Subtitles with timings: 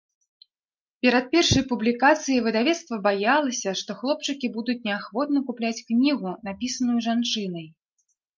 [1.05, 7.65] Перад першай публікацыяй выдавецтва баялася, што хлопчыкі будуць неахвотна купляць кнігу, напісаную жанчынай.